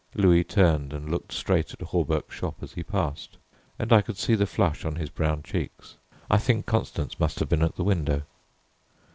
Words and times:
Louis 0.15 0.43
turned 0.43 0.93
and 0.93 1.11
looked 1.11 1.31
straight 1.31 1.73
at 1.75 1.81
Hawberk's 1.83 2.33
shop 2.33 2.55
as 2.63 2.73
he 2.73 2.81
passed, 2.81 3.37
and 3.77 3.93
I 3.93 4.01
could 4.01 4.17
see 4.17 4.33
the 4.33 4.47
flush 4.47 4.83
on 4.83 4.95
his 4.95 5.11
brown 5.11 5.43
cheeks. 5.43 5.97
I 6.27 6.39
think 6.39 6.65
Constance 6.65 7.19
must 7.19 7.37
have 7.39 7.49
been 7.49 7.61
at 7.61 7.75
the 7.75 7.83
window. 7.83 8.23